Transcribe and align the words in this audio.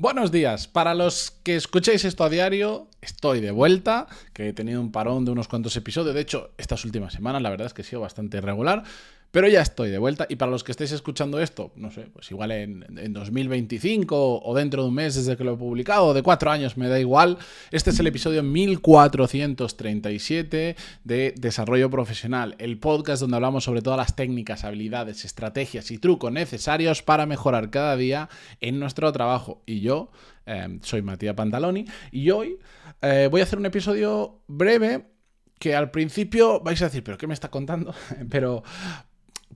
Buenos 0.00 0.30
días. 0.30 0.68
Para 0.68 0.94
los 0.94 1.32
que 1.42 1.56
escuchéis 1.56 2.04
esto 2.04 2.22
a 2.22 2.28
diario, 2.28 2.86
estoy 3.00 3.40
de 3.40 3.50
vuelta, 3.50 4.06
que 4.32 4.46
he 4.46 4.52
tenido 4.52 4.80
un 4.80 4.92
parón 4.92 5.24
de 5.24 5.32
unos 5.32 5.48
cuantos 5.48 5.74
episodios. 5.76 6.14
De 6.14 6.20
hecho, 6.20 6.52
estas 6.56 6.84
últimas 6.84 7.12
semanas 7.12 7.42
la 7.42 7.50
verdad 7.50 7.66
es 7.66 7.74
que 7.74 7.82
he 7.82 7.84
sido 7.84 8.02
bastante 8.02 8.36
irregular. 8.36 8.84
Pero 9.30 9.46
ya 9.46 9.60
estoy 9.60 9.90
de 9.90 9.98
vuelta 9.98 10.26
y 10.28 10.34
para 10.36 10.50
los 10.50 10.64
que 10.64 10.72
estéis 10.72 10.92
escuchando 10.92 11.38
esto, 11.38 11.70
no 11.76 11.90
sé, 11.90 12.06
pues 12.12 12.30
igual 12.30 12.50
en, 12.50 13.12
2025 13.12 14.40
o 14.42 14.54
dentro 14.54 14.80
de 14.82 14.88
un 14.88 14.94
mes 14.94 15.16
desde 15.16 15.36
que 15.36 15.44
lo 15.44 15.52
he 15.52 15.56
publicado, 15.56 16.06
o 16.06 16.14
de 16.14 16.22
cuatro 16.22 16.50
años, 16.50 16.78
me 16.78 16.88
da 16.88 16.98
igual. 16.98 17.36
Este 17.70 17.90
es 17.90 18.00
el 18.00 18.06
episodio 18.06 18.42
1437 18.42 20.76
de 21.04 21.34
Desarrollo 21.36 21.90
Profesional, 21.90 22.54
el 22.58 22.78
podcast 22.78 23.20
donde 23.20 23.36
hablamos 23.36 23.64
sobre 23.64 23.82
todas 23.82 23.98
las 23.98 24.16
técnicas, 24.16 24.64
habilidades, 24.64 25.26
estrategias 25.26 25.90
y 25.90 25.98
trucos 25.98 26.32
necesarios 26.32 27.02
para 27.02 27.26
mejorar 27.26 27.68
cada 27.68 27.96
día 27.96 28.30
en 28.60 28.80
nuestro 28.80 29.12
trabajo. 29.12 29.62
Y 29.66 29.80
yo 29.80 30.10
eh, 30.46 30.78
soy 30.80 31.02
Matías 31.02 31.34
Pantaloni 31.34 31.84
y 32.10 32.30
hoy 32.30 32.58
eh, 33.02 33.28
voy 33.30 33.42
a 33.42 33.44
hacer 33.44 33.58
un 33.58 33.66
episodio 33.66 34.40
breve 34.46 35.18
que 35.58 35.74
al 35.74 35.90
principio 35.90 36.60
vais 36.60 36.80
a 36.82 36.86
decir, 36.86 37.02
pero 37.02 37.18
¿qué 37.18 37.26
me 37.26 37.34
está 37.34 37.50
contando? 37.50 37.94
pero 38.30 38.62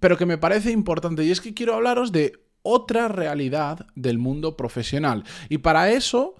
pero 0.03 0.19
que 0.19 0.27
me 0.27 0.37
parece 0.37 0.73
importante 0.73 1.23
y 1.23 1.31
es 1.31 1.41
que 1.41 1.55
quiero 1.55 1.75
hablaros 1.75 2.11
de 2.11 2.33
otra 2.63 3.07
realidad 3.07 3.87
del 3.95 4.19
mundo 4.19 4.57
profesional. 4.57 5.23
Y 5.49 5.59
para 5.59 5.93
eso, 5.93 6.35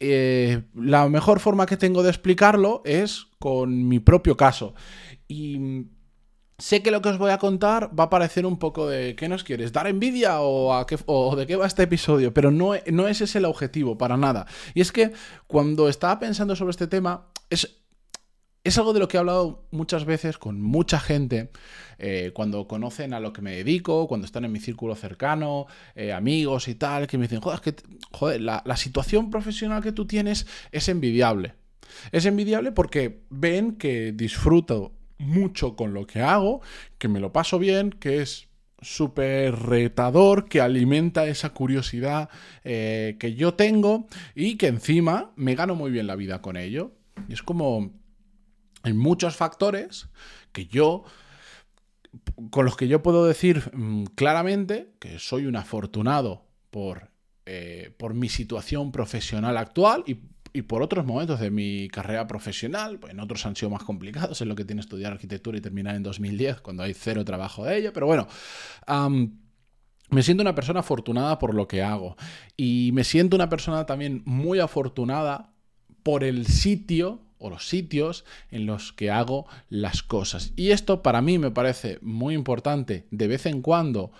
eh, 0.00 0.62
la 0.74 1.08
mejor 1.08 1.38
forma 1.38 1.64
que 1.64 1.76
tengo 1.76 2.02
de 2.02 2.10
explicarlo 2.10 2.82
es 2.84 3.28
con 3.38 3.86
mi 3.86 4.00
propio 4.00 4.36
caso. 4.36 4.74
Y 5.28 5.86
sé 6.58 6.82
que 6.82 6.90
lo 6.90 7.02
que 7.02 7.10
os 7.10 7.18
voy 7.18 7.30
a 7.30 7.38
contar 7.38 7.88
va 7.96 8.04
a 8.04 8.10
parecer 8.10 8.46
un 8.46 8.58
poco 8.58 8.88
de 8.88 9.14
¿qué 9.14 9.28
nos 9.28 9.44
quieres? 9.44 9.72
¿Dar 9.72 9.86
envidia 9.86 10.40
o, 10.40 11.36
de 11.36 11.46
qué 11.46 11.54
va 11.54 11.68
este 11.68 11.84
episodio? 11.84 12.34
Pero 12.34 12.50
no, 12.50 12.72
no 12.90 13.06
ese 13.06 13.24
es 13.24 13.36
el 13.36 13.44
objetivo, 13.44 13.96
para 13.96 14.16
nada. 14.16 14.46
Y 14.74 14.80
es 14.80 14.90
que 14.90 15.12
cuando 15.46 15.88
estaba 15.88 16.18
pensando 16.18 16.56
sobre 16.56 16.72
este 16.72 16.88
tema, 16.88 17.28
es 17.48 17.83
es 18.64 18.78
algo 18.78 18.94
de 18.94 19.00
lo 19.00 19.08
que 19.08 19.18
he 19.18 19.20
hablado 19.20 19.66
muchas 19.70 20.06
veces 20.06 20.38
con 20.38 20.60
mucha 20.60 20.98
gente 20.98 21.50
eh, 21.98 22.32
cuando 22.34 22.66
conocen 22.66 23.12
a 23.12 23.20
lo 23.20 23.32
que 23.32 23.42
me 23.42 23.54
dedico, 23.54 24.08
cuando 24.08 24.24
están 24.24 24.46
en 24.46 24.52
mi 24.52 24.58
círculo 24.58 24.94
cercano, 24.96 25.66
eh, 25.94 26.12
amigos 26.12 26.66
y 26.68 26.74
tal, 26.74 27.06
que 27.06 27.18
me 27.18 27.24
dicen, 27.24 27.40
joder, 27.40 27.60
que, 27.60 27.76
joder 28.10 28.40
la, 28.40 28.62
la 28.64 28.76
situación 28.76 29.30
profesional 29.30 29.82
que 29.82 29.92
tú 29.92 30.06
tienes 30.06 30.46
es 30.72 30.88
envidiable. 30.88 31.54
Es 32.10 32.24
envidiable 32.24 32.72
porque 32.72 33.20
ven 33.28 33.76
que 33.76 34.12
disfruto 34.12 34.92
mucho 35.18 35.76
con 35.76 35.92
lo 35.92 36.06
que 36.06 36.22
hago, 36.22 36.62
que 36.98 37.08
me 37.08 37.20
lo 37.20 37.32
paso 37.32 37.58
bien, 37.58 37.90
que 37.90 38.22
es 38.22 38.48
súper 38.80 39.54
retador, 39.56 40.48
que 40.48 40.60
alimenta 40.60 41.26
esa 41.26 41.50
curiosidad 41.50 42.28
eh, 42.64 43.16
que 43.18 43.34
yo 43.34 43.54
tengo 43.54 44.06
y 44.34 44.56
que 44.56 44.68
encima 44.68 45.32
me 45.36 45.54
gano 45.54 45.74
muy 45.74 45.90
bien 45.90 46.06
la 46.06 46.16
vida 46.16 46.40
con 46.40 46.56
ello. 46.56 46.92
Y 47.28 47.34
es 47.34 47.42
como 47.42 47.92
hay 48.84 48.92
muchos 48.92 49.34
factores 49.34 50.08
que 50.52 50.66
yo 50.66 51.04
con 52.50 52.64
los 52.64 52.76
que 52.76 52.86
yo 52.86 53.02
puedo 53.02 53.26
decir 53.26 53.70
mm, 53.72 54.04
claramente 54.14 54.92
que 55.00 55.18
soy 55.18 55.46
un 55.46 55.56
afortunado 55.56 56.46
por, 56.70 57.10
eh, 57.46 57.92
por 57.98 58.14
mi 58.14 58.28
situación 58.28 58.92
profesional 58.92 59.56
actual 59.56 60.04
y, 60.06 60.20
por 60.62 60.82
otros 60.82 61.04
momentos 61.04 61.40
de 61.40 61.50
mi 61.50 61.88
carrera 61.88 62.28
profesional, 62.28 63.00
pues 63.00 63.12
en 63.12 63.18
otros 63.18 63.44
han 63.44 63.56
sido 63.56 63.70
más 63.70 63.82
complicados, 63.82 64.40
es 64.40 64.46
lo 64.46 64.54
que 64.54 64.64
tiene 64.64 64.82
estudiar 64.82 65.10
arquitectura 65.10 65.58
y 65.58 65.60
terminar 65.60 65.96
en 65.96 66.04
2010, 66.04 66.60
cuando 66.60 66.84
hay 66.84 66.94
cero 66.94 67.24
trabajo 67.24 67.64
de 67.64 67.78
ello, 67.78 67.92
pero 67.92 68.06
bueno, 68.06 68.28
me 70.10 70.22
siento 70.22 70.42
una 70.42 70.54
persona 70.54 70.78
afortunada 70.78 71.40
por 71.40 71.54
lo 71.54 71.66
que 71.66 71.82
hago. 71.82 72.16
Y 72.56 72.90
me 72.92 73.02
siento 73.02 73.34
una 73.34 73.48
persona 73.48 73.84
también 73.84 74.22
muy 74.26 74.60
afortunada 74.60 75.52
por 76.04 76.22
el 76.22 76.46
sitio 76.46 77.23
o 77.38 77.50
los 77.50 77.68
sitios 77.68 78.24
en 78.50 78.66
los 78.66 78.92
que 78.92 79.10
hago 79.10 79.46
las 79.68 80.02
cosas. 80.02 80.52
Y 80.56 80.70
esto 80.70 81.02
para 81.02 81.22
mí 81.22 81.38
me 81.38 81.50
parece 81.50 81.98
muy 82.02 82.34
importante 82.34 83.06
de 83.10 83.26
vez 83.26 83.46
en 83.46 83.62
cuando 83.62 84.12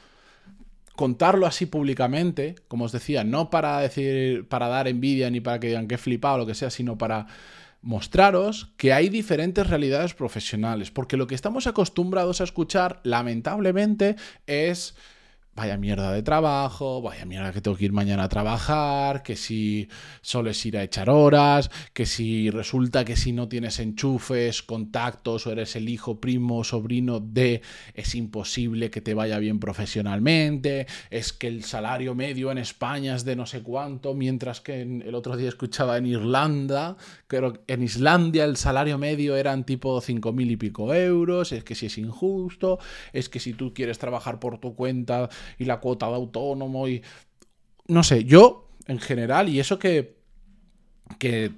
contarlo 0.97 1.47
así 1.47 1.67
públicamente, 1.67 2.55
como 2.69 2.85
os 2.85 2.93
decía, 2.93 3.25
no 3.25 3.51
para 3.51 3.81
decir, 3.81 4.49
para 4.49 4.69
dar 4.69 4.89
envidia 4.89 5.31
ni 5.31 5.41
para 5.41 5.59
que 5.59 5.69
digan 5.69 5.89
que 5.89 5.97
he 5.97 5.99
flipado 5.99 6.37
o 6.37 6.39
lo 6.39 6.47
que 6.47 6.55
sea, 6.55 6.71
sino 6.71 6.97
para 6.99 7.27
mostraros 7.83 8.73
que 8.77 8.93
hay 8.93 9.09
diferentes 9.09 9.67
realidades 9.69 10.15
profesionales, 10.15 10.91
porque 10.91 11.17
lo 11.17 11.27
que 11.27 11.35
estamos 11.35 11.67
acostumbrados 11.67 12.41
a 12.41 12.45
escuchar, 12.45 13.01
lamentablemente, 13.03 14.17
es 14.47 14.95
vaya 15.55 15.77
mierda 15.77 16.13
de 16.13 16.23
trabajo, 16.23 17.01
vaya 17.01 17.25
mierda 17.25 17.53
que 17.53 17.61
tengo 17.61 17.77
que 17.77 17.85
ir 17.85 17.93
mañana 17.93 18.25
a 18.25 18.29
trabajar, 18.29 19.23
que 19.23 19.37
si 19.37 19.89
es 20.23 20.67
ir 20.67 20.77
a 20.77 20.83
echar 20.83 21.11
horas, 21.11 21.71
que 21.93 22.07
si 22.07 22.51
resulta 22.51 23.05
que 23.05 23.17
si 23.17 23.33
no 23.33 23.49
tienes 23.49 23.79
enchufes, 23.79 24.63
contactos 24.63 25.47
o 25.47 25.53
eres 25.53 25.77
el 25.77 25.89
hijo, 25.89 26.21
primo, 26.21 26.65
sobrino 26.65 27.21
de, 27.21 27.63
es 27.95 28.15
imposible 28.15 28.91
que 28.91 29.01
te 29.01 29.15
vaya 29.15 29.39
bien 29.39 29.61
profesionalmente, 29.61 30.87
es 31.11 31.33
que 31.33 31.47
el 31.47 31.65
salario 31.65 32.15
medio 32.15 32.51
en 32.51 32.59
España 32.59 33.15
es 33.15 33.25
de 33.25 33.37
no 33.37 33.47
sé 33.47 33.63
cuánto, 33.63 34.15
mientras 34.15 34.61
que 34.61 34.83
el 34.83 35.15
otro 35.15 35.37
día 35.37 35.49
escuchaba 35.49 35.97
en 35.99 36.07
Irlanda, 36.07 36.97
creo 37.27 37.63
en 37.67 37.83
Islandia 37.83 38.45
el 38.45 38.57
salario 38.57 38.99
medio 38.99 39.37
eran 39.37 39.65
tipo 39.65 40.01
cinco 40.01 40.33
mil 40.33 40.51
y 40.51 40.57
pico 40.57 40.93
euros, 40.93 41.53
es 41.53 41.65
que 41.65 41.75
si 41.75 41.87
es 41.87 41.99
injusto, 41.99 42.79
es 43.13 43.29
que 43.29 43.41
si 43.41 43.53
tú 43.53 43.73
quieres 43.73 43.99
trabajar 43.99 44.41
por 44.41 44.59
tu 44.59 44.75
cuenta, 44.75 45.29
y 45.59 45.65
la 45.65 45.81
cuota 45.81 46.09
de 46.09 46.15
autónomo 46.15 46.89
y... 46.89 47.03
No 47.87 48.03
sé, 48.03 48.25
yo 48.25 48.65
en 48.87 48.99
general, 48.99 49.49
y 49.49 49.61
eso 49.61 49.79
que, 49.79 50.17
que, 51.19 51.53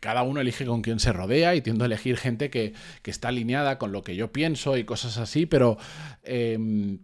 cada 0.00 0.22
uno 0.22 0.40
elige 0.40 0.64
con 0.64 0.80
quién 0.80 1.00
se 1.00 1.12
rodea 1.12 1.54
y 1.54 1.60
tiendo 1.60 1.84
a 1.84 1.86
elegir 1.86 2.16
gente 2.16 2.50
que, 2.50 2.72
está 3.04 3.28
alineada 3.28 3.78
con 3.78 3.92
lo 3.92 4.02
que 4.02 4.16
yo 4.16 4.32
pienso 4.32 4.76
y 4.76 4.84
cosas 4.84 5.18
así, 5.18 5.44
pero 5.44 5.76
em, 6.22 7.00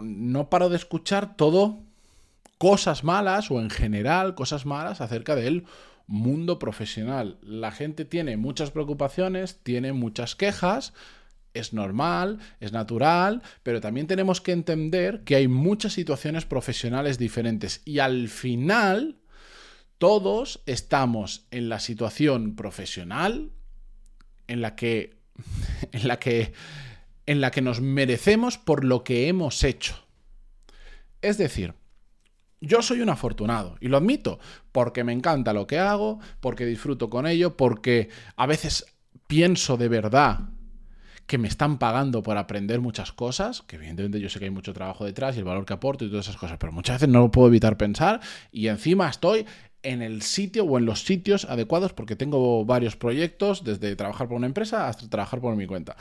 no 0.00 0.48
paro 0.48 0.68
de 0.68 0.76
escuchar 0.76 1.36
todo 1.36 1.80
cosas 2.58 3.04
malas 3.04 3.50
o 3.50 3.60
en 3.60 3.70
general 3.70 4.34
cosas 4.34 4.66
malas 4.66 5.00
acerca 5.00 5.34
del 5.34 5.64
mundo 6.06 6.58
profesional. 6.58 7.38
La 7.42 7.72
gente 7.72 8.04
tiene 8.04 8.36
muchas 8.36 8.70
preocupaciones, 8.70 9.60
tiene 9.62 9.92
muchas 9.92 10.36
quejas, 10.36 10.92
es 11.54 11.72
normal, 11.72 12.38
es 12.60 12.72
natural, 12.72 13.42
pero 13.62 13.80
también 13.80 14.06
tenemos 14.06 14.40
que 14.40 14.52
entender 14.52 15.22
que 15.24 15.36
hay 15.36 15.48
muchas 15.48 15.92
situaciones 15.92 16.44
profesionales 16.44 17.18
diferentes 17.18 17.82
y 17.84 17.98
al 17.98 18.28
final 18.28 19.18
todos 19.98 20.62
estamos 20.66 21.46
en 21.50 21.68
la 21.68 21.80
situación 21.80 22.56
profesional 22.56 23.52
en 24.46 24.60
la 24.60 24.74
que 24.74 25.18
en 25.92 26.08
la 26.08 26.18
que 26.18 26.52
en 27.26 27.40
la 27.40 27.50
que 27.50 27.62
nos 27.62 27.80
merecemos 27.80 28.58
por 28.58 28.84
lo 28.84 29.04
que 29.04 29.28
hemos 29.28 29.62
hecho. 29.62 29.94
Es 31.22 31.38
decir, 31.38 31.74
yo 32.60 32.82
soy 32.82 33.00
un 33.00 33.08
afortunado 33.08 33.76
y 33.80 33.88
lo 33.88 33.96
admito, 33.96 34.40
porque 34.72 35.04
me 35.04 35.12
encanta 35.12 35.52
lo 35.52 35.66
que 35.66 35.78
hago, 35.78 36.18
porque 36.40 36.66
disfruto 36.66 37.08
con 37.08 37.26
ello, 37.26 37.56
porque 37.56 38.08
a 38.36 38.46
veces 38.46 38.86
pienso 39.26 39.76
de 39.76 39.88
verdad 39.88 40.48
que 41.30 41.38
me 41.38 41.46
están 41.46 41.78
pagando 41.78 42.24
por 42.24 42.36
aprender 42.36 42.80
muchas 42.80 43.12
cosas, 43.12 43.62
que 43.62 43.76
evidentemente 43.76 44.18
yo 44.18 44.28
sé 44.28 44.40
que 44.40 44.46
hay 44.46 44.50
mucho 44.50 44.72
trabajo 44.72 45.04
detrás 45.04 45.36
y 45.36 45.38
el 45.38 45.44
valor 45.44 45.64
que 45.64 45.72
aporto 45.72 46.04
y 46.04 46.08
todas 46.08 46.26
esas 46.26 46.36
cosas, 46.36 46.58
pero 46.58 46.72
muchas 46.72 46.96
veces 46.96 47.08
no 47.08 47.20
lo 47.20 47.30
puedo 47.30 47.46
evitar 47.46 47.76
pensar 47.76 48.20
y 48.50 48.66
encima 48.66 49.08
estoy 49.08 49.46
en 49.84 50.02
el 50.02 50.22
sitio 50.22 50.64
o 50.64 50.76
en 50.76 50.86
los 50.86 51.04
sitios 51.04 51.44
adecuados 51.44 51.92
porque 51.92 52.16
tengo 52.16 52.64
varios 52.64 52.96
proyectos, 52.96 53.62
desde 53.62 53.94
trabajar 53.94 54.26
por 54.26 54.38
una 54.38 54.48
empresa 54.48 54.88
hasta 54.88 55.08
trabajar 55.08 55.40
por 55.40 55.54
mi 55.54 55.68
cuenta. 55.68 55.96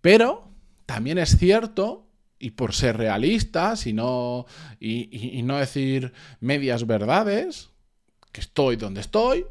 Pero 0.00 0.48
también 0.86 1.18
es 1.18 1.36
cierto, 1.36 2.08
y 2.38 2.52
por 2.52 2.72
ser 2.72 2.96
realistas 2.96 3.86
y 3.86 3.92
no, 3.92 4.46
y, 4.80 5.38
y 5.38 5.42
no 5.42 5.58
decir 5.58 6.14
medias 6.40 6.86
verdades, 6.86 7.68
que 8.32 8.40
estoy 8.40 8.76
donde 8.76 9.02
estoy, 9.02 9.44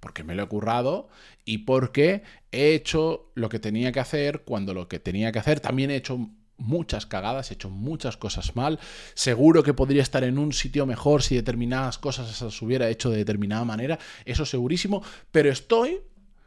porque 0.00 0.24
me 0.24 0.34
lo 0.34 0.44
he 0.44 0.48
currado 0.48 1.10
y 1.44 1.58
porque 1.58 2.22
he 2.52 2.74
hecho 2.74 3.30
lo 3.34 3.48
que 3.48 3.58
tenía 3.58 3.92
que 3.92 4.00
hacer 4.00 4.42
cuando 4.42 4.74
lo 4.74 4.88
que 4.88 4.98
tenía 4.98 5.32
que 5.32 5.38
hacer. 5.38 5.60
También 5.60 5.90
he 5.90 5.96
hecho 5.96 6.30
muchas 6.60 7.06
cagadas, 7.06 7.50
he 7.50 7.54
hecho 7.54 7.70
muchas 7.70 8.16
cosas 8.16 8.54
mal. 8.54 8.78
Seguro 9.14 9.62
que 9.62 9.74
podría 9.74 10.02
estar 10.02 10.22
en 10.24 10.38
un 10.38 10.52
sitio 10.52 10.86
mejor 10.86 11.22
si 11.22 11.34
determinadas 11.34 11.98
cosas 11.98 12.30
se 12.30 12.64
hubiera 12.64 12.88
hecho 12.88 13.10
de 13.10 13.18
determinada 13.18 13.64
manera, 13.64 13.98
eso 14.24 14.44
segurísimo, 14.44 15.02
pero 15.32 15.50
estoy 15.50 16.00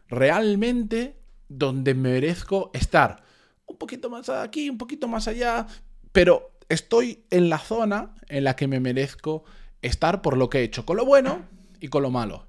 realmente 0.07 1.17
donde 1.49 1.93
merezco 1.93 2.71
estar. 2.73 3.23
Un 3.65 3.77
poquito 3.77 4.09
más 4.09 4.29
aquí, 4.29 4.69
un 4.69 4.77
poquito 4.77 5.07
más 5.07 5.27
allá, 5.27 5.67
pero 6.11 6.57
estoy 6.69 7.25
en 7.29 7.49
la 7.49 7.59
zona 7.59 8.15
en 8.27 8.43
la 8.43 8.55
que 8.55 8.67
me 8.67 8.79
merezco 8.79 9.43
estar 9.81 10.21
por 10.21 10.37
lo 10.37 10.49
que 10.49 10.59
he 10.59 10.63
hecho, 10.63 10.85
con 10.85 10.97
lo 10.97 11.05
bueno 11.05 11.41
y 11.79 11.87
con 11.87 12.03
lo 12.03 12.11
malo. 12.11 12.47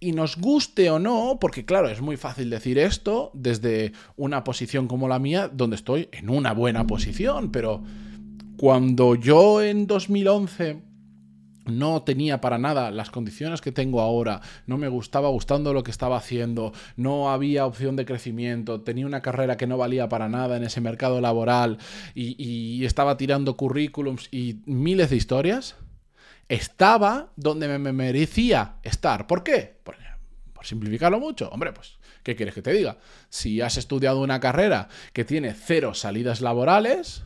Y 0.00 0.12
nos 0.12 0.36
guste 0.36 0.90
o 0.90 0.98
no, 0.98 1.38
porque 1.40 1.64
claro, 1.64 1.88
es 1.88 2.00
muy 2.00 2.16
fácil 2.16 2.50
decir 2.50 2.78
esto 2.78 3.30
desde 3.34 3.92
una 4.16 4.44
posición 4.44 4.88
como 4.88 5.08
la 5.08 5.18
mía, 5.18 5.48
donde 5.52 5.76
estoy 5.76 6.08
en 6.12 6.30
una 6.30 6.52
buena 6.52 6.86
posición, 6.86 7.52
pero 7.52 7.82
cuando 8.56 9.14
yo 9.14 9.62
en 9.62 9.86
2011 9.86 10.82
no 11.66 12.02
tenía 12.02 12.40
para 12.40 12.58
nada 12.58 12.90
las 12.90 13.10
condiciones 13.10 13.60
que 13.60 13.72
tengo 13.72 14.00
ahora, 14.00 14.40
no 14.66 14.78
me 14.78 14.88
gustaba 14.88 15.28
gustando 15.28 15.72
lo 15.72 15.82
que 15.82 15.90
estaba 15.90 16.16
haciendo, 16.16 16.72
no 16.96 17.30
había 17.30 17.66
opción 17.66 17.96
de 17.96 18.04
crecimiento, 18.04 18.80
tenía 18.80 19.06
una 19.06 19.22
carrera 19.22 19.56
que 19.56 19.66
no 19.66 19.76
valía 19.76 20.08
para 20.08 20.28
nada 20.28 20.56
en 20.56 20.64
ese 20.64 20.80
mercado 20.80 21.20
laboral 21.20 21.78
y, 22.14 22.82
estaba 22.82 23.16
tirando 23.16 23.56
currículums 23.56 24.28
y 24.32 24.60
miles 24.66 25.10
de 25.10 25.16
historias, 25.16 25.76
estaba 26.48 27.32
donde 27.36 27.78
me 27.78 27.92
merecía 27.92 28.76
estar. 28.82 29.26
¿Por 29.26 29.42
qué? 29.42 29.78
Por, 29.82 29.96
simplificarlo 30.64 31.18
mucho, 31.18 31.48
hombre, 31.48 31.72
pues, 31.72 31.98
¿qué 32.22 32.36
quieres 32.36 32.54
que 32.54 32.62
te 32.62 32.72
diga? 32.72 32.98
Si 33.28 33.60
has 33.60 33.76
estudiado 33.76 34.20
una 34.20 34.40
carrera 34.40 34.88
que 35.12 35.24
tiene 35.24 35.54
cero 35.54 35.94
salidas 35.94 36.40
laborales, 36.40 37.24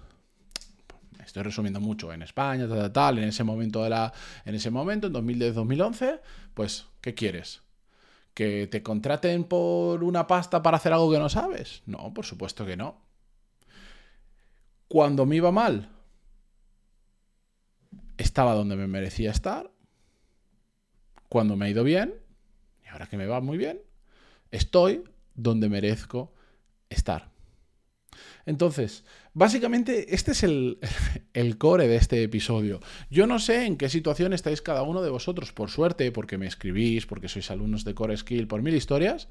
estoy 1.24 1.42
resumiendo 1.42 1.80
mucho, 1.80 2.12
en 2.12 2.22
España, 2.22 2.66
tal, 2.66 2.78
tal, 2.78 2.92
tal, 2.92 3.18
en 3.18 3.24
ese 3.28 3.44
momento 3.44 3.82
de 3.84 3.90
la, 3.90 4.12
en 4.44 4.54
ese 4.54 4.70
momento, 4.70 5.08
en 5.08 5.12
2010-2011, 5.12 6.20
pues, 6.54 6.86
¿qué 7.00 7.14
quieres? 7.14 7.62
¿Que 8.32 8.66
te 8.66 8.82
contraten 8.82 9.44
por 9.44 10.02
una 10.02 10.26
pasta 10.26 10.62
para 10.62 10.78
hacer 10.78 10.92
algo 10.92 11.10
que 11.10 11.18
no 11.18 11.28
sabes? 11.28 11.82
No, 11.86 12.12
por 12.14 12.24
supuesto 12.24 12.64
que 12.64 12.76
no. 12.76 13.02
Cuando 14.88 15.26
me 15.26 15.36
iba 15.36 15.50
mal, 15.50 15.90
estaba 18.16 18.54
donde 18.54 18.76
me 18.76 18.86
merecía 18.86 19.30
estar. 19.30 19.70
Cuando 21.28 21.56
me 21.56 21.66
ha 21.66 21.70
ido 21.70 21.84
bien, 21.84 22.14
y 22.84 22.88
ahora 22.88 23.06
que 23.06 23.16
me 23.16 23.26
va 23.26 23.40
muy 23.40 23.58
bien, 23.58 23.80
estoy 24.50 25.04
donde 25.34 25.68
merezco 25.68 26.32
estar. 26.88 27.30
Entonces, 28.46 29.04
básicamente 29.34 30.14
este 30.14 30.32
es 30.32 30.42
el, 30.44 30.78
el, 31.34 31.58
core 31.58 31.88
de 31.88 31.96
este 31.96 32.22
episodio. 32.22 32.80
Yo 33.10 33.26
no 33.26 33.38
sé 33.38 33.66
en 33.66 33.76
qué 33.76 33.88
situación 33.88 34.32
estáis 34.32 34.62
cada 34.62 34.82
uno 34.82 35.02
de 35.02 35.10
vosotros, 35.10 35.52
por 35.52 35.70
suerte, 35.70 36.12
porque 36.12 36.38
me 36.38 36.46
escribís, 36.46 37.06
porque 37.06 37.28
sois 37.28 37.50
alumnos 37.50 37.84
de 37.84 37.94
Core 37.94 38.16
Skill, 38.16 38.46
por 38.46 38.62
mil 38.62 38.74
historias. 38.74 39.28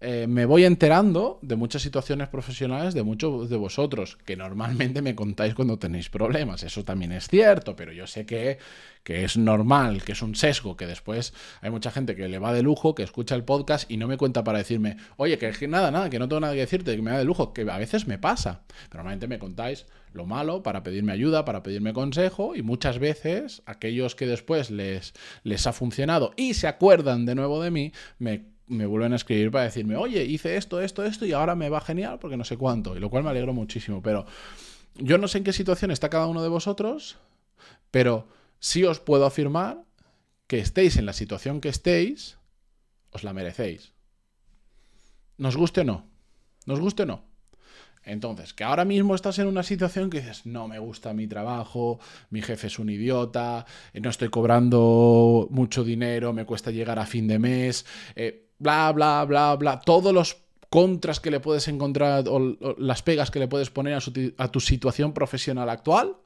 Eh, 0.00 0.26
me 0.28 0.44
voy 0.44 0.64
enterando 0.64 1.40
de 1.42 1.56
muchas 1.56 1.82
situaciones 1.82 2.28
profesionales 2.28 2.94
de 2.94 3.02
muchos 3.02 3.50
de 3.50 3.56
vosotros, 3.56 4.16
que 4.24 4.36
normalmente 4.36 5.02
me 5.02 5.16
contáis 5.16 5.54
cuando 5.54 5.78
tenéis 5.78 6.08
problemas. 6.08 6.62
Eso 6.62 6.84
también 6.84 7.10
es 7.10 7.26
cierto, 7.26 7.74
pero 7.74 7.90
yo 7.90 8.06
sé 8.06 8.24
que, 8.24 8.58
que 9.02 9.24
es 9.24 9.36
normal, 9.36 10.04
que 10.04 10.12
es 10.12 10.22
un 10.22 10.36
sesgo, 10.36 10.76
que 10.76 10.86
después 10.86 11.34
hay 11.62 11.70
mucha 11.70 11.90
gente 11.90 12.14
que 12.14 12.28
le 12.28 12.38
va 12.38 12.52
de 12.52 12.62
lujo, 12.62 12.94
que 12.94 13.02
escucha 13.02 13.34
el 13.34 13.42
podcast 13.42 13.90
y 13.90 13.96
no 13.96 14.06
me 14.06 14.16
cuenta 14.16 14.44
para 14.44 14.58
decirme, 14.58 14.98
oye, 15.16 15.36
que, 15.36 15.66
nada, 15.66 15.90
nada, 15.90 16.08
que 16.10 16.20
no 16.20 16.28
tengo 16.28 16.40
nada 16.40 16.52
que 16.52 16.60
decirte, 16.60 16.94
que 16.94 17.02
me 17.02 17.10
va 17.10 17.18
de 17.18 17.24
lujo, 17.24 17.52
que 17.52 17.62
a 17.62 17.78
veces 17.78 18.06
me 18.06 18.18
pasa. 18.18 18.62
Pero 18.88 18.98
normalmente 18.98 19.26
me 19.26 19.40
contáis 19.40 19.86
lo 20.12 20.26
malo 20.26 20.62
para 20.62 20.84
pedirme 20.84 21.12
ayuda, 21.12 21.44
para 21.44 21.64
pedirme 21.64 21.92
consejo 21.92 22.54
y 22.54 22.62
muchas 22.62 23.00
veces 23.00 23.62
aquellos 23.66 24.14
que 24.14 24.26
después 24.26 24.70
les, 24.70 25.12
les 25.42 25.66
ha 25.66 25.72
funcionado 25.72 26.34
y 26.36 26.54
se 26.54 26.68
acuerdan 26.68 27.26
de 27.26 27.34
nuevo 27.34 27.60
de 27.60 27.72
mí, 27.72 27.92
me 28.18 28.57
me 28.68 28.86
vuelven 28.86 29.12
a 29.12 29.16
escribir 29.16 29.50
para 29.50 29.64
decirme, 29.64 29.96
oye, 29.96 30.24
hice 30.24 30.56
esto, 30.56 30.80
esto, 30.80 31.04
esto 31.04 31.26
y 31.26 31.32
ahora 31.32 31.54
me 31.54 31.68
va 31.68 31.80
genial 31.80 32.18
porque 32.18 32.36
no 32.36 32.44
sé 32.44 32.56
cuánto, 32.56 32.96
y 32.96 33.00
lo 33.00 33.10
cual 33.10 33.24
me 33.24 33.30
alegro 33.30 33.52
muchísimo. 33.52 34.02
Pero 34.02 34.26
yo 34.96 35.18
no 35.18 35.28
sé 35.28 35.38
en 35.38 35.44
qué 35.44 35.52
situación 35.52 35.90
está 35.90 36.08
cada 36.08 36.26
uno 36.26 36.42
de 36.42 36.48
vosotros, 36.48 37.18
pero 37.90 38.28
sí 38.60 38.84
os 38.84 39.00
puedo 39.00 39.26
afirmar 39.26 39.84
que 40.46 40.58
estéis 40.58 40.96
en 40.96 41.06
la 41.06 41.12
situación 41.12 41.60
que 41.60 41.68
estéis, 41.68 42.38
os 43.10 43.24
la 43.24 43.32
merecéis. 43.32 43.92
Nos 45.36 45.56
guste 45.56 45.82
o 45.82 45.84
no, 45.84 46.06
nos 46.66 46.80
guste 46.80 47.04
o 47.04 47.06
no. 47.06 47.28
Entonces, 48.04 48.54
que 48.54 48.64
ahora 48.64 48.86
mismo 48.86 49.14
estás 49.14 49.38
en 49.38 49.46
una 49.48 49.62
situación 49.62 50.08
que 50.08 50.20
dices, 50.20 50.46
no 50.46 50.66
me 50.66 50.78
gusta 50.78 51.12
mi 51.12 51.26
trabajo, 51.26 52.00
mi 52.30 52.40
jefe 52.40 52.68
es 52.68 52.78
un 52.78 52.88
idiota, 52.88 53.66
no 53.92 54.08
estoy 54.08 54.30
cobrando 54.30 55.46
mucho 55.50 55.84
dinero, 55.84 56.32
me 56.32 56.46
cuesta 56.46 56.70
llegar 56.70 56.98
a 56.98 57.04
fin 57.04 57.28
de 57.28 57.38
mes. 57.38 57.84
Eh, 58.16 58.47
bla, 58.58 58.92
bla, 58.92 59.24
bla, 59.24 59.56
bla, 59.56 59.80
todos 59.80 60.12
los 60.12 60.36
contras 60.70 61.20
que 61.20 61.30
le 61.30 61.40
puedes 61.40 61.68
encontrar 61.68 62.24
o, 62.28 62.56
las 62.78 63.02
pegas 63.02 63.30
que 63.30 63.38
le 63.38 63.48
puedes 63.48 63.70
poner 63.70 63.98
a, 64.38 64.48
tu 64.48 64.60
situación 64.60 65.12
profesional 65.12 65.70
actual, 65.70 66.16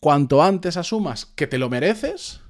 cuanto 0.00 0.42
antes 0.42 0.76
asumas 0.76 1.26
que 1.26 1.46
te 1.46 1.58
lo 1.58 1.68
mereces, 1.68 2.40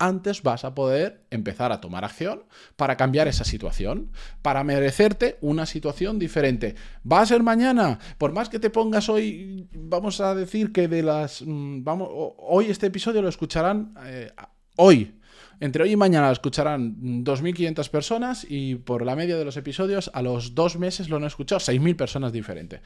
antes 0.00 0.42
vas 0.42 0.64
a 0.64 0.74
poder 0.74 1.24
empezar 1.30 1.72
a 1.72 1.80
tomar 1.80 2.04
acción 2.04 2.44
para 2.76 2.96
cambiar 2.96 3.26
esa 3.26 3.44
situación, 3.44 4.12
para 4.42 4.62
merecerte 4.62 5.38
una 5.40 5.66
situación 5.66 6.18
diferente. 6.18 6.76
¿Va 7.10 7.20
a 7.20 7.26
ser 7.26 7.42
mañana? 7.42 7.98
Por 8.16 8.32
más 8.32 8.48
que 8.48 8.60
te 8.60 8.70
pongas 8.70 9.08
hoy, 9.08 9.68
vamos 9.72 10.20
a 10.20 10.34
decir 10.34 10.72
que 10.72 10.86
de 10.86 11.02
las... 11.02 11.42
Mm, 11.44 11.82
vamos, 11.82 12.08
hoy 12.12 12.66
este 12.66 12.86
episodio 12.86 13.22
lo 13.22 13.28
escucharán 13.28 13.94
eh, 14.04 14.30
hoy, 14.76 15.17
entre 15.60 15.82
hoy 15.82 15.92
y 15.92 15.96
mañana 15.96 16.26
lo 16.26 16.32
escucharán 16.32 17.24
2.500 17.24 17.88
personas 17.90 18.46
y 18.48 18.76
por 18.76 19.04
la 19.04 19.16
media 19.16 19.36
de 19.36 19.44
los 19.44 19.56
episodios 19.56 20.10
a 20.14 20.22
los 20.22 20.54
dos 20.54 20.78
meses 20.78 21.08
lo 21.08 21.16
han 21.16 21.24
escuchado 21.24 21.60
6.000 21.60 21.96
personas 21.96 22.32
diferentes. 22.32 22.80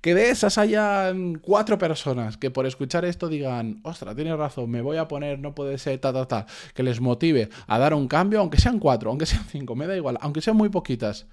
Que 0.00 0.14
de 0.14 0.30
esas 0.30 0.58
hayan 0.58 1.36
cuatro 1.36 1.78
personas 1.78 2.36
que 2.36 2.50
por 2.50 2.66
escuchar 2.66 3.04
esto 3.04 3.28
digan, 3.28 3.80
ostras, 3.84 4.16
tienes 4.16 4.36
razón, 4.36 4.68
me 4.68 4.82
voy 4.82 4.96
a 4.96 5.06
poner, 5.06 5.38
no 5.38 5.54
puede 5.54 5.78
ser, 5.78 6.00
ta, 6.00 6.12
ta, 6.12 6.26
ta, 6.26 6.46
que 6.74 6.82
les 6.82 7.00
motive 7.00 7.50
a 7.68 7.78
dar 7.78 7.94
un 7.94 8.08
cambio, 8.08 8.40
aunque 8.40 8.60
sean 8.60 8.80
cuatro, 8.80 9.10
aunque 9.10 9.26
sean 9.26 9.44
cinco, 9.44 9.76
me 9.76 9.86
da 9.86 9.96
igual, 9.96 10.18
aunque 10.20 10.40
sean 10.40 10.56
muy 10.56 10.70
poquitas. 10.70 11.26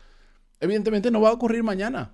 Evidentemente 0.60 1.10
no 1.10 1.20
va 1.20 1.30
a 1.30 1.34
ocurrir 1.34 1.64
mañana 1.64 2.14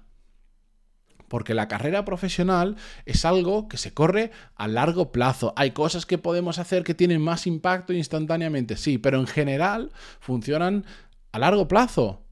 porque 1.27 1.53
la 1.53 1.67
carrera 1.67 2.05
profesional 2.05 2.75
es 3.05 3.25
algo 3.25 3.67
que 3.67 3.77
se 3.77 3.93
corre 3.93 4.31
a 4.55 4.67
largo 4.67 5.11
plazo. 5.11 5.53
Hay 5.55 5.71
cosas 5.71 6.05
que 6.05 6.17
podemos 6.17 6.59
hacer 6.59 6.83
que 6.83 6.93
tienen 6.93 7.21
más 7.21 7.47
impacto 7.47 7.93
instantáneamente, 7.93 8.77
sí, 8.77 8.97
pero 8.97 9.19
en 9.19 9.27
general 9.27 9.91
funcionan 10.19 10.85
a 11.31 11.39
largo 11.39 11.67
plazo. 11.67 12.23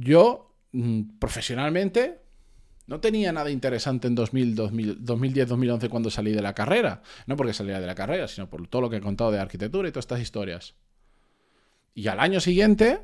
Yo, 0.00 0.54
mm, 0.72 1.18
profesionalmente, 1.18 2.20
no 2.88 3.00
tenía 3.00 3.32
nada 3.32 3.50
interesante 3.50 4.08
en 4.08 4.16
2010-2011 4.16 5.88
cuando 5.90 6.10
salí 6.10 6.32
de 6.32 6.40
la 6.40 6.54
carrera. 6.54 7.02
No 7.26 7.36
porque 7.36 7.52
salía 7.52 7.80
de 7.80 7.86
la 7.86 7.94
carrera, 7.94 8.26
sino 8.28 8.48
por 8.48 8.66
todo 8.66 8.82
lo 8.82 8.90
que 8.90 8.96
he 8.96 9.00
contado 9.00 9.30
de 9.30 9.38
arquitectura 9.38 9.88
y 9.88 9.92
todas 9.92 10.04
estas 10.04 10.20
historias. 10.20 10.74
Y 11.94 12.08
al 12.08 12.18
año 12.18 12.40
siguiente 12.40 13.00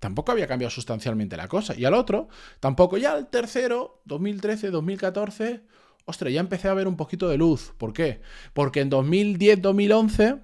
tampoco 0.00 0.32
había 0.32 0.48
cambiado 0.48 0.70
sustancialmente 0.70 1.36
la 1.36 1.46
cosa. 1.46 1.74
Y 1.78 1.84
al 1.84 1.94
otro, 1.94 2.28
tampoco. 2.58 2.98
Ya 2.98 3.12
al 3.12 3.28
tercero, 3.28 4.02
2013, 4.06 4.70
2014, 4.70 5.62
ostras, 6.06 6.32
ya 6.32 6.40
empecé 6.40 6.68
a 6.68 6.74
ver 6.74 6.88
un 6.88 6.96
poquito 6.96 7.28
de 7.28 7.36
luz. 7.36 7.72
¿Por 7.78 7.92
qué? 7.92 8.20
Porque 8.52 8.80
en 8.80 8.90
2010, 8.90 9.62
2011, 9.62 10.36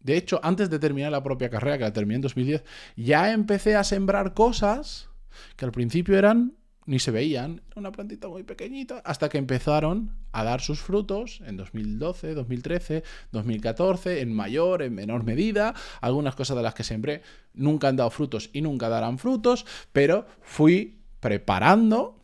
de 0.00 0.16
hecho, 0.16 0.40
antes 0.42 0.68
de 0.68 0.78
terminar 0.78 1.12
la 1.12 1.22
propia 1.22 1.48
carrera, 1.48 1.78
que 1.78 1.84
la 1.84 1.92
terminé 1.92 2.16
en 2.16 2.22
2010, 2.22 2.64
ya 2.96 3.32
empecé 3.32 3.76
a 3.76 3.84
sembrar 3.84 4.34
cosas 4.34 5.08
que 5.56 5.64
al 5.64 5.72
principio 5.72 6.18
eran 6.18 6.56
ni 6.90 6.98
se 6.98 7.12
veían, 7.12 7.62
era 7.70 7.78
una 7.82 7.92
plantita 7.92 8.26
muy 8.26 8.42
pequeñita, 8.42 9.00
hasta 9.04 9.28
que 9.28 9.38
empezaron 9.38 10.10
a 10.32 10.42
dar 10.42 10.60
sus 10.60 10.80
frutos 10.80 11.40
en 11.46 11.56
2012, 11.56 12.34
2013, 12.34 13.04
2014, 13.30 14.20
en 14.20 14.34
mayor, 14.34 14.82
en 14.82 14.96
menor 14.96 15.22
medida. 15.22 15.72
Algunas 16.00 16.34
cosas 16.34 16.56
de 16.56 16.64
las 16.64 16.74
que 16.74 16.82
sembré 16.82 17.22
nunca 17.54 17.86
han 17.86 17.94
dado 17.94 18.10
frutos 18.10 18.50
y 18.52 18.60
nunca 18.60 18.88
darán 18.88 19.18
frutos, 19.18 19.66
pero 19.92 20.26
fui 20.42 20.98
preparando 21.20 22.16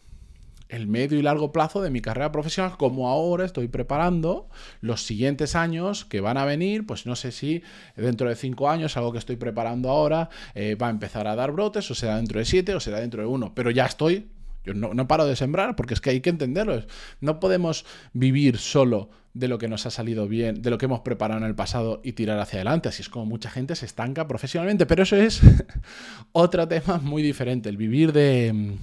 el 0.69 0.89
medio 0.89 1.17
y 1.17 1.23
largo 1.23 1.53
plazo 1.53 1.81
de 1.81 1.91
mi 1.91 2.01
carrera 2.01 2.33
profesional, 2.33 2.77
como 2.77 3.09
ahora 3.09 3.45
estoy 3.45 3.69
preparando 3.69 4.49
los 4.81 5.07
siguientes 5.07 5.55
años 5.55 6.05
que 6.05 6.21
van 6.21 6.39
a 6.39 6.45
venir, 6.45 6.85
pues 6.87 7.07
no 7.07 7.15
sé 7.15 7.31
si 7.31 7.63
dentro 7.95 8.29
de 8.29 8.35
cinco 8.35 8.69
años, 8.69 8.97
algo 8.97 9.13
que 9.13 9.19
estoy 9.19 9.37
preparando 9.37 9.91
ahora, 9.91 10.29
eh, 10.57 10.75
va 10.75 10.89
a 10.89 10.91
empezar 10.91 11.29
a 11.29 11.37
dar 11.37 11.53
brotes, 11.53 11.89
o 11.93 11.95
será 11.95 12.17
dentro 12.17 12.41
de 12.41 12.45
siete, 12.45 12.75
o 12.75 12.81
será 12.81 12.99
dentro 12.99 13.23
de 13.23 13.29
uno, 13.29 13.55
pero 13.55 13.71
ya 13.71 13.87
estoy 13.87 14.27
yo 14.67 14.75
no, 14.75 15.09
paro 15.09 15.27
de 15.27 15.37
sembrar 15.37 15.77
porque 15.77 15.95
es 15.95 16.01
que 16.01 16.11
hay 16.11 16.21
que 16.21 16.31
entenderlo. 16.31 16.85
No 17.21 17.39
podemos 17.39 17.87
vivir 18.13 18.59
solo 18.59 19.11
de 19.33 19.49
lo 19.49 19.59
que 19.59 19.69
nos 19.69 19.87
ha 19.87 19.91
salido 19.91 20.27
bien, 20.29 20.63
de 20.63 20.71
lo 20.71 20.79
que 20.79 20.87
hemos 20.87 21.01
preparado 21.01 21.39
en 21.39 21.47
el 21.47 21.55
pasado 21.55 22.01
y 22.03 22.13
tirar 22.13 22.41
hacia 22.41 22.57
adelante. 22.57 22.89
Así 22.89 23.03
es 23.03 23.09
como 23.09 23.27
mucha 23.27 23.51
gente 23.51 23.77
se 23.77 23.87
estanca 23.87 24.27
profesionalmente. 24.27 24.87
Pero 24.87 25.05
eso 25.05 25.17
es 25.17 25.41
otro 26.33 26.67
tema 26.67 26.99
muy 26.99 27.23
diferente, 27.23 27.69
el 27.69 27.77
vivir 27.77 28.13
de, 28.13 28.77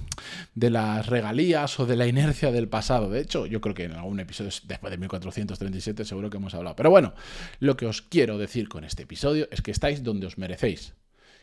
de, 0.54 0.70
las 0.70 1.06
regalías 1.06 1.78
o 1.80 1.86
de 1.86 1.96
la 1.96 2.06
inercia 2.06 2.50
del 2.50 2.68
pasado. 2.68 3.10
De 3.10 3.20
hecho, 3.20 3.46
yo 3.46 3.60
creo 3.60 3.74
que 3.74 3.84
en 3.84 3.92
algún 3.92 4.20
episodio 4.20 4.50
después 4.64 4.90
de 4.90 4.98
1437 4.98 6.04
seguro 6.04 6.30
que 6.30 6.36
hemos 6.38 6.54
hablado. 6.54 6.76
Pero 6.76 6.88
bueno, 6.88 7.14
lo 7.58 7.76
que 7.76 7.86
os 7.86 8.00
quiero 8.00 8.38
decir 8.38 8.68
con 8.68 8.84
este 8.84 9.02
episodio 9.02 9.48
es 9.50 9.60
que 9.60 9.72
estáis 9.72 10.02
donde 10.02 10.26
os 10.26 10.38
merecéis. 10.38 10.94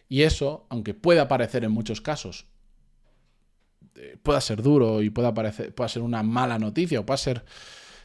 Y 0.07 0.23
eso, 0.23 0.65
aunque 0.69 0.93
pueda 0.93 1.27
parecer 1.27 1.63
en 1.63 1.71
muchos 1.71 2.01
casos 2.01 2.47
pueda 4.23 4.41
ser 4.41 4.61
duro 4.61 5.01
y 5.01 5.09
pueda, 5.09 5.33
parecer, 5.33 5.73
pueda 5.73 5.89
ser 5.89 6.01
una 6.01 6.23
mala 6.23 6.59
noticia 6.59 6.99
o 6.99 7.05
pueda 7.05 7.17
ser 7.17 7.45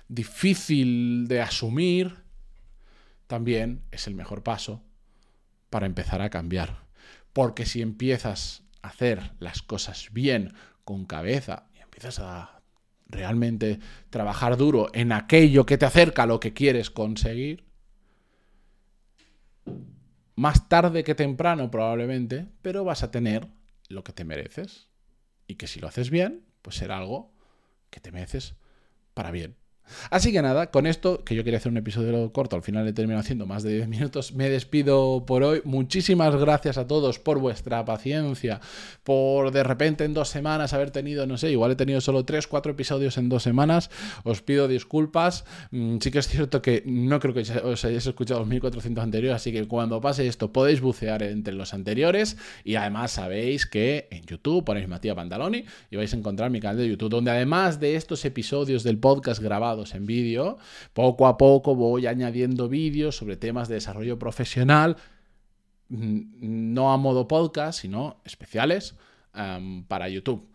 difícil 0.08 1.26
de 1.28 1.40
asumir, 1.40 2.16
también 3.26 3.82
es 3.90 4.06
el 4.06 4.14
mejor 4.14 4.42
paso 4.42 4.82
para 5.70 5.86
empezar 5.86 6.22
a 6.22 6.30
cambiar. 6.30 6.86
Porque 7.32 7.66
si 7.66 7.82
empiezas 7.82 8.62
a 8.82 8.88
hacer 8.88 9.32
las 9.40 9.62
cosas 9.62 10.08
bien, 10.12 10.54
con 10.84 11.04
cabeza, 11.04 11.66
y 11.74 11.80
empiezas 11.80 12.20
a 12.20 12.62
realmente 13.08 13.80
trabajar 14.10 14.56
duro 14.56 14.88
en 14.92 15.12
aquello 15.12 15.66
que 15.66 15.78
te 15.78 15.86
acerca 15.86 16.22
a 16.22 16.26
lo 16.26 16.40
que 16.40 16.52
quieres 16.52 16.90
conseguir, 16.90 17.64
más 20.36 20.68
tarde 20.68 21.02
que 21.02 21.14
temprano 21.14 21.70
probablemente, 21.70 22.46
pero 22.62 22.84
vas 22.84 23.02
a 23.02 23.10
tener 23.10 23.48
lo 23.88 24.04
que 24.04 24.12
te 24.12 24.24
mereces. 24.24 24.88
Y 25.46 25.56
que 25.56 25.66
si 25.66 25.80
lo 25.80 25.88
haces 25.88 26.10
bien, 26.10 26.44
pues 26.62 26.76
será 26.76 26.98
algo 26.98 27.32
que 27.90 28.00
te 28.00 28.12
mereces 28.12 28.54
para 29.14 29.30
bien. 29.30 29.56
Así 30.10 30.32
que 30.32 30.42
nada, 30.42 30.70
con 30.70 30.86
esto, 30.86 31.24
que 31.24 31.34
yo 31.34 31.44
quería 31.44 31.58
hacer 31.58 31.72
un 31.72 31.78
episodio 31.78 32.32
corto, 32.32 32.56
al 32.56 32.62
final 32.62 32.86
he 32.86 32.92
terminado 32.92 33.20
haciendo 33.20 33.46
más 33.46 33.62
de 33.62 33.74
10 33.74 33.88
minutos, 33.88 34.32
me 34.32 34.48
despido 34.48 35.24
por 35.26 35.42
hoy. 35.42 35.62
Muchísimas 35.64 36.34
gracias 36.36 36.78
a 36.78 36.86
todos 36.86 37.18
por 37.18 37.38
vuestra 37.38 37.84
paciencia, 37.84 38.60
por 39.04 39.50
de 39.50 39.62
repente 39.62 40.04
en 40.04 40.14
dos 40.14 40.28
semanas 40.28 40.72
haber 40.72 40.90
tenido, 40.90 41.26
no 41.26 41.36
sé, 41.36 41.50
igual 41.50 41.72
he 41.72 41.76
tenido 41.76 42.00
solo 42.00 42.24
3, 42.24 42.46
4 42.46 42.72
episodios 42.72 43.18
en 43.18 43.28
dos 43.28 43.42
semanas. 43.42 43.90
Os 44.24 44.42
pido 44.42 44.68
disculpas. 44.68 45.44
Mm, 45.70 45.98
sí 46.00 46.10
que 46.10 46.18
es 46.18 46.28
cierto 46.28 46.62
que 46.62 46.82
no 46.86 47.20
creo 47.20 47.34
que 47.34 47.40
os 47.40 47.84
hayáis 47.84 48.06
escuchado 48.06 48.40
los 48.40 48.48
1400 48.48 49.02
anteriores, 49.02 49.36
así 49.36 49.52
que 49.52 49.66
cuando 49.66 50.00
pase 50.00 50.26
esto 50.26 50.52
podéis 50.52 50.80
bucear 50.80 51.22
entre 51.22 51.54
los 51.54 51.74
anteriores 51.74 52.36
y 52.64 52.76
además 52.76 53.12
sabéis 53.12 53.66
que 53.66 54.08
en 54.10 54.24
YouTube 54.24 54.64
ponéis 54.64 54.88
Matías 54.88 55.14
Pantaloni 55.14 55.64
y 55.90 55.96
vais 55.96 56.12
a 56.12 56.16
encontrar 56.16 56.50
mi 56.50 56.60
canal 56.60 56.78
de 56.78 56.88
YouTube, 56.88 57.10
donde 57.10 57.30
además 57.30 57.80
de 57.80 57.96
estos 57.96 58.24
episodios 58.24 58.82
del 58.82 58.98
podcast 58.98 59.40
en 59.85 60.06
vídeo. 60.06 60.59
Poco 60.92 61.26
a 61.26 61.37
poco 61.37 61.75
voy 61.75 62.06
añadiendo 62.06 62.68
vídeos 62.68 63.16
sobre 63.16 63.37
temas 63.37 63.68
de 63.68 63.75
desarrollo 63.75 64.18
profesional, 64.18 64.97
mm, 65.88 66.73
no 66.75 66.92
a 66.92 66.97
modo 66.97 67.28
podcast, 67.28 67.80
sino 67.80 68.21
especiales 68.25 68.95
em, 69.35 69.85
para 69.85 70.09
YouTube. 70.09 70.49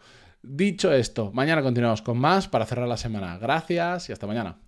Dicho 0.44 0.92
esto, 0.92 1.32
mañana 1.34 1.62
continuamos 1.62 2.01
con 2.01 2.18
más 2.18 2.48
para 2.48 2.66
cerrar 2.66 2.88
la 2.88 2.98
semana. 2.98 3.38
Gracias 3.38 4.10
y 4.10 4.13
hasta 4.13 4.25
mañana. 4.25 4.62